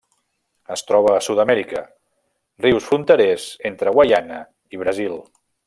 [0.75, 1.83] Es troba a Sud-amèrica:
[2.67, 4.41] rius fronterers entre Guaiana
[4.77, 5.23] i Brasil.